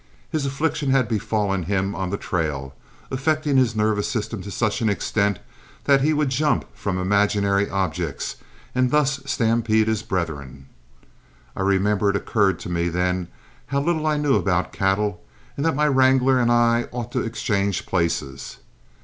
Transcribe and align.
His 0.31 0.47
affliction 0.47 0.89
had 0.89 1.07
befallen 1.07 1.61
him 1.61 1.93
on 1.93 2.09
the 2.09 2.17
trail, 2.17 2.73
affecting 3.11 3.55
his 3.57 3.75
nervous 3.75 4.07
system 4.07 4.41
to 4.41 4.49
such 4.49 4.81
an 4.81 4.89
extent 4.89 5.37
that 5.83 6.01
he 6.01 6.11
would 6.11 6.29
jump 6.29 6.65
from 6.75 6.97
imaginary 6.97 7.69
objects 7.69 8.37
and 8.73 8.89
thus 8.89 9.19
stampede 9.25 9.87
his 9.87 10.01
brethren. 10.01 10.65
I 11.55 11.61
remember 11.61 12.09
it 12.09 12.15
occurred 12.15 12.57
to 12.61 12.67
me, 12.69 12.89
then, 12.89 13.27
how 13.67 13.81
little 13.83 14.07
I 14.07 14.17
knew 14.17 14.33
about 14.35 14.73
cattle, 14.73 15.21
and 15.55 15.63
that 15.67 15.75
my 15.75 15.87
wrangler 15.87 16.39
and 16.39 16.51
I 16.51 16.87
ought 16.91 17.11
to 17.11 17.21
exchange 17.21 17.85
places. 17.85 18.57